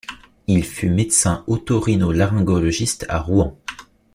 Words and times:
Il 0.47 0.63
fut 0.65 0.89
médecin 0.89 1.43
oto-rhino-laryngologiste 1.45 3.05
à 3.07 3.19
Rouen. 3.21 3.55